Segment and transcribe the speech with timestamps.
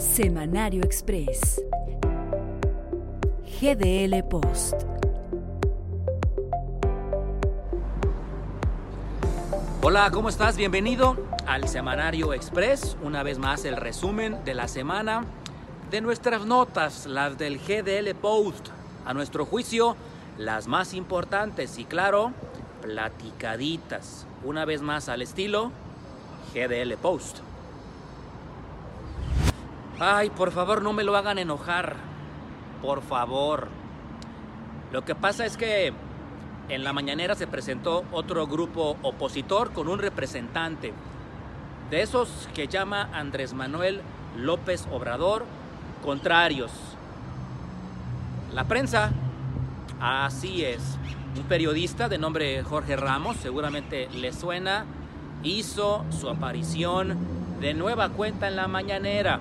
[0.00, 1.62] Semanario Express.
[3.60, 4.74] GDL Post.
[9.82, 10.56] Hola, ¿cómo estás?
[10.56, 11.16] Bienvenido
[11.46, 12.96] al Semanario Express.
[13.02, 15.24] Una vez más el resumen de la semana
[15.90, 18.79] de nuestras notas, las del GDL Post.
[19.06, 19.96] A nuestro juicio,
[20.38, 22.32] las más importantes y claro,
[22.82, 24.26] platicaditas.
[24.44, 25.72] Una vez más al estilo
[26.54, 27.38] GDL Post.
[29.98, 31.96] Ay, por favor, no me lo hagan enojar.
[32.80, 33.68] Por favor.
[34.92, 35.92] Lo que pasa es que
[36.70, 40.92] en la mañanera se presentó otro grupo opositor con un representante.
[41.90, 44.00] De esos que llama Andrés Manuel
[44.36, 45.44] López Obrador,
[46.02, 46.70] contrarios.
[48.52, 49.12] La prensa,
[50.00, 50.98] así es.
[51.36, 54.84] Un periodista de nombre Jorge Ramos, seguramente le suena,
[55.44, 57.16] hizo su aparición
[57.60, 59.38] de nueva cuenta en la mañanera.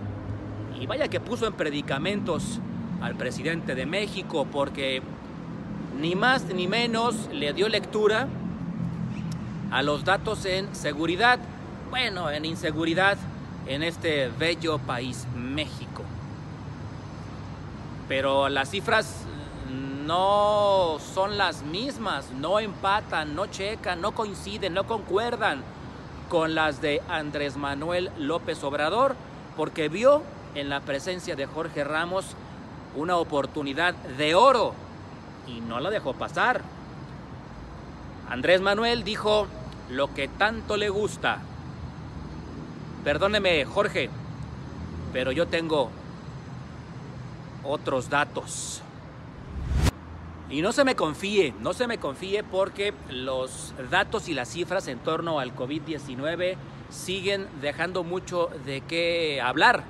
[0.80, 2.60] Y vaya que puso en predicamentos
[3.02, 5.02] al presidente de México porque
[6.00, 8.28] ni más ni menos le dio lectura
[9.72, 11.40] a los datos en seguridad,
[11.90, 13.18] bueno, en inseguridad
[13.66, 15.89] en este bello país, México.
[18.10, 19.24] Pero las cifras
[20.06, 25.62] no son las mismas, no empatan, no checan, no coinciden, no concuerdan
[26.28, 29.16] con las de Andrés Manuel López Obrador,
[29.56, 30.24] porque vio
[30.56, 32.36] en la presencia de Jorge Ramos
[32.96, 34.74] una oportunidad de oro
[35.48, 36.62] y no la dejó pasar.
[38.28, 39.46] Andrés Manuel dijo
[39.92, 41.44] lo que tanto le gusta.
[43.04, 44.10] Perdóneme, Jorge,
[45.14, 45.92] pero yo tengo
[47.64, 48.82] otros datos.
[50.50, 54.88] Y no se me confíe, no se me confíe porque los datos y las cifras
[54.88, 56.56] en torno al COVID-19
[56.90, 59.84] siguen dejando mucho de qué hablar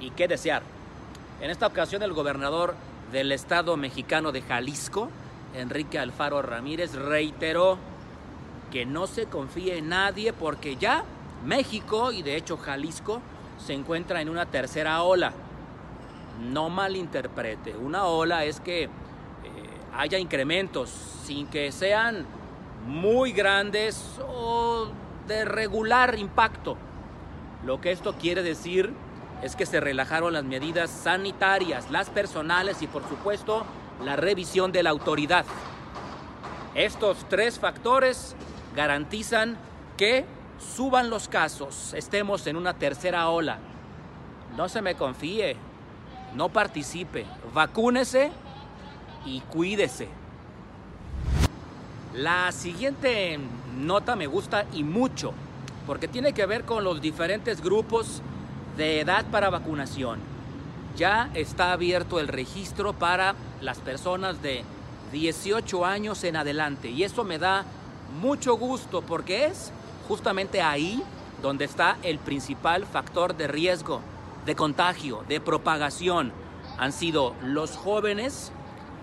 [0.00, 0.62] y qué desear.
[1.40, 2.74] En esta ocasión el gobernador
[3.12, 5.08] del estado mexicano de Jalisco,
[5.54, 7.78] Enrique Alfaro Ramírez, reiteró
[8.72, 11.04] que no se confíe en nadie porque ya
[11.44, 13.20] México y de hecho Jalisco
[13.64, 15.32] se encuentra en una tercera ola.
[16.40, 18.88] No malinterprete, una ola es que eh,
[19.94, 20.90] haya incrementos
[21.24, 22.26] sin que sean
[22.86, 24.88] muy grandes o
[25.26, 26.76] de regular impacto.
[27.64, 28.92] Lo que esto quiere decir
[29.42, 33.64] es que se relajaron las medidas sanitarias, las personales y por supuesto
[34.04, 35.44] la revisión de la autoridad.
[36.74, 38.34] Estos tres factores
[38.74, 39.56] garantizan
[39.96, 40.24] que
[40.58, 43.58] suban los casos, estemos en una tercera ola.
[44.56, 45.56] No se me confíe,
[46.34, 48.30] no participe, vacúnese
[49.24, 50.08] y cuídese.
[52.14, 53.38] La siguiente
[53.76, 55.32] nota me gusta y mucho,
[55.86, 58.22] porque tiene que ver con los diferentes grupos
[58.76, 60.18] de edad para vacunación.
[60.96, 64.64] Ya está abierto el registro para las personas de
[65.12, 67.64] 18 años en adelante y eso me da
[68.20, 69.72] mucho gusto porque es
[70.08, 71.02] justamente ahí
[71.42, 74.00] donde está el principal factor de riesgo,
[74.46, 76.32] de contagio, de propagación.
[76.78, 78.52] Han sido los jóvenes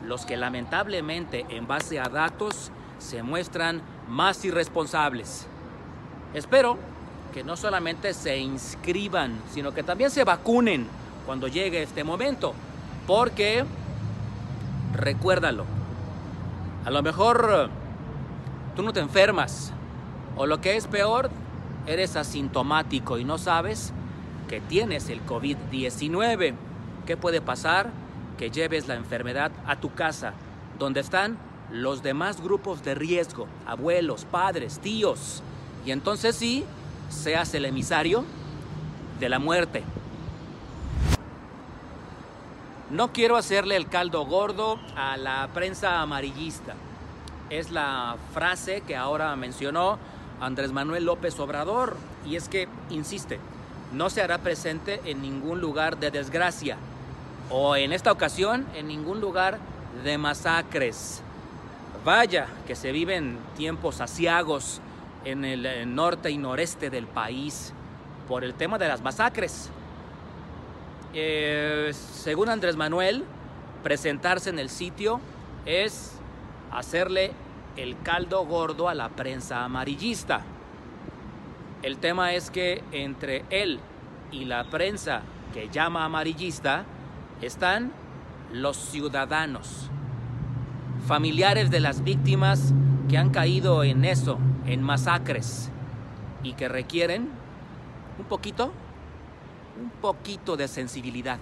[0.05, 5.47] los que lamentablemente en base a datos se muestran más irresponsables.
[6.33, 6.77] Espero
[7.33, 10.87] que no solamente se inscriban, sino que también se vacunen
[11.25, 12.53] cuando llegue este momento.
[13.05, 13.65] Porque,
[14.93, 15.65] recuérdalo,
[16.85, 17.69] a lo mejor
[18.75, 19.73] tú no te enfermas,
[20.35, 21.29] o lo que es peor,
[21.85, 23.93] eres asintomático y no sabes
[24.47, 26.53] que tienes el COVID-19.
[27.05, 27.89] ¿Qué puede pasar?
[28.37, 30.33] Que lleves la enfermedad a tu casa,
[30.79, 31.37] donde están
[31.71, 35.43] los demás grupos de riesgo, abuelos, padres, tíos.
[35.85, 36.65] Y entonces sí,
[37.09, 38.23] seas el emisario
[39.19, 39.83] de la muerte.
[42.89, 46.75] No quiero hacerle el caldo gordo a la prensa amarillista.
[47.49, 49.99] Es la frase que ahora mencionó
[50.39, 53.39] Andrés Manuel López Obrador y es que, insiste,
[53.93, 56.77] no se hará presente en ningún lugar de desgracia
[57.49, 59.59] o en esta ocasión en ningún lugar
[60.03, 61.21] de masacres.
[62.03, 64.81] Vaya que se viven tiempos asiagos
[65.25, 67.73] en el norte y noreste del país
[68.27, 69.69] por el tema de las masacres.
[71.13, 73.23] Eh, según Andrés Manuel,
[73.83, 75.19] presentarse en el sitio
[75.65, 76.13] es
[76.71, 77.31] hacerle
[77.75, 80.41] el caldo gordo a la prensa amarillista.
[81.83, 83.79] El tema es que entre él
[84.31, 85.21] y la prensa
[85.53, 86.85] que llama amarillista
[87.41, 87.91] están
[88.51, 89.89] los ciudadanos.
[91.07, 92.73] familiares de las víctimas
[93.07, 95.69] que han caído en eso, en masacres,
[96.43, 97.29] y que requieren
[98.19, 98.73] un poquito,
[99.81, 101.39] un poquito de sensibilidad.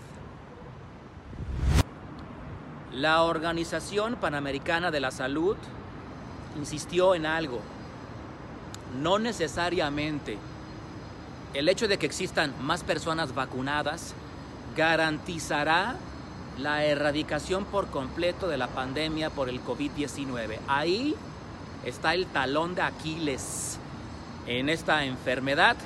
[2.94, 5.58] La Organización Panamericana de la Salud
[6.58, 7.60] insistió en algo.
[9.02, 10.38] No necesariamente
[11.54, 14.14] el hecho de que existan más personas vacunadas
[14.76, 15.96] garantizará
[16.58, 20.58] la erradicación por completo de la pandemia por el COVID-19.
[20.68, 21.16] Ahí
[21.86, 23.80] está el talón de Aquiles
[24.48, 25.78] en esta enfermedad.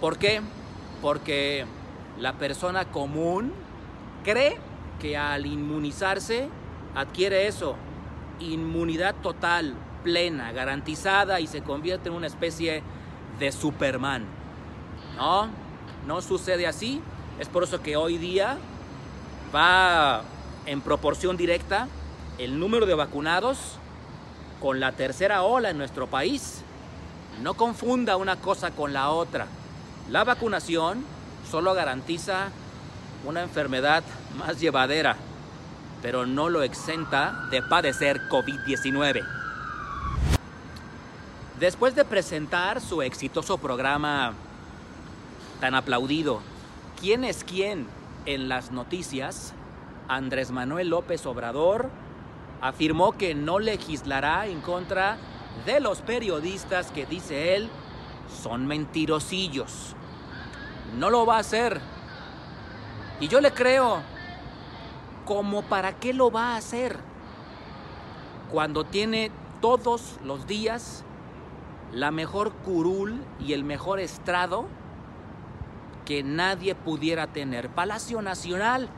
[0.00, 0.40] ¿Por qué?
[1.02, 1.64] Porque
[2.18, 3.52] la persona común
[4.24, 4.56] cree
[5.00, 6.48] que al inmunizarse
[6.94, 7.76] adquiere eso,
[8.38, 12.82] inmunidad total, plena, garantizada y se convierte en una especie
[13.38, 14.24] de Superman.
[15.16, 15.48] No,
[16.06, 17.00] no sucede así.
[17.38, 18.58] Es por eso que hoy día
[19.54, 20.22] va
[20.66, 21.88] en proporción directa
[22.38, 23.78] el número de vacunados
[24.60, 26.62] con la tercera ola en nuestro país.
[27.42, 29.46] No confunda una cosa con la otra.
[30.10, 31.04] La vacunación
[31.50, 32.48] solo garantiza
[33.24, 34.02] una enfermedad
[34.38, 35.16] más llevadera,
[36.02, 39.39] pero no lo exenta de padecer COVID-19.
[41.60, 44.32] Después de presentar su exitoso programa
[45.60, 46.40] tan aplaudido,
[47.00, 47.86] ¿Quién es quién?
[48.26, 49.54] En las noticias,
[50.06, 51.88] Andrés Manuel López Obrador
[52.60, 55.16] afirmó que no legislará en contra
[55.64, 57.70] de los periodistas que, dice él,
[58.42, 59.96] son mentirosillos.
[60.98, 61.80] No lo va a hacer.
[63.18, 64.02] Y yo le creo,
[65.24, 66.98] ¿como para qué lo va a hacer?
[68.50, 71.02] Cuando tiene todos los días
[71.92, 74.66] la mejor curul y el mejor estrado
[76.04, 77.68] que nadie pudiera tener.
[77.68, 78.88] Palacio Nacional.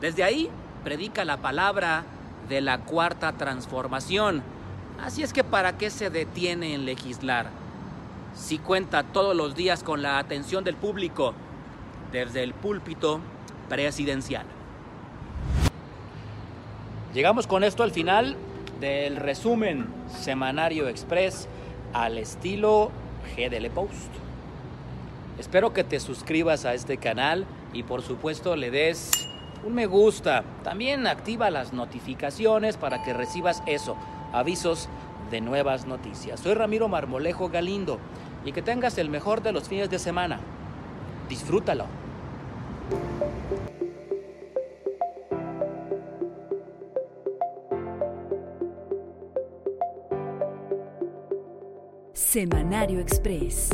[0.00, 0.50] Desde ahí
[0.84, 2.04] predica la palabra
[2.48, 4.42] de la cuarta transformación.
[5.02, 7.50] Así es que ¿para qué se detiene en legislar?
[8.34, 11.34] Si cuenta todos los días con la atención del público
[12.12, 13.20] desde el púlpito
[13.68, 14.46] presidencial.
[17.14, 18.36] Llegamos con esto al final
[18.80, 21.48] del resumen semanario express
[21.92, 22.90] al estilo
[23.36, 24.12] GDL Post.
[25.38, 29.10] Espero que te suscribas a este canal y por supuesto le des
[29.64, 30.44] un me gusta.
[30.62, 33.96] También activa las notificaciones para que recibas eso,
[34.32, 34.88] avisos
[35.30, 36.40] de nuevas noticias.
[36.40, 37.98] Soy Ramiro Marmolejo Galindo
[38.44, 40.40] y que tengas el mejor de los fines de semana.
[41.28, 41.86] Disfrútalo.
[52.28, 53.70] Semanario Express.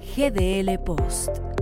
[0.00, 1.53] GDL Post.